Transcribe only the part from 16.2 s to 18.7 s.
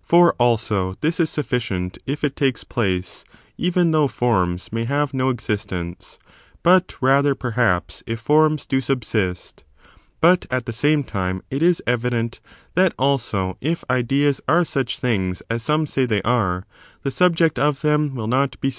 are, the subject of them will not